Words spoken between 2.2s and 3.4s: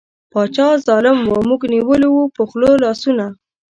په خوله لاسونه